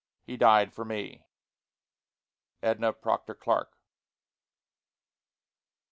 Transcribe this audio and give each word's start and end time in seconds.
he 0.25 0.35
died 0.35 0.73
for 0.73 0.83
me! 0.83 1.27
EDNAH 2.63 2.93
PROCTOR 2.93 3.35
CLARKE. 3.35 3.77